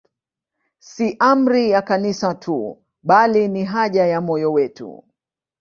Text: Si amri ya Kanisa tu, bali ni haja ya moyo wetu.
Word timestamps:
Si 0.79 1.15
amri 1.19 1.69
ya 1.69 1.81
Kanisa 1.81 2.33
tu, 2.33 2.83
bali 3.03 3.47
ni 3.47 3.65
haja 3.65 4.05
ya 4.05 4.21
moyo 4.21 4.53
wetu. 4.53 5.03